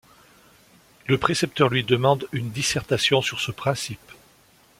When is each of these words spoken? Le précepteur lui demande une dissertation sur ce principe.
Le 1.05 1.19
précepteur 1.19 1.69
lui 1.69 1.83
demande 1.83 2.27
une 2.31 2.49
dissertation 2.49 3.21
sur 3.21 3.39
ce 3.39 3.51
principe. 3.51 4.11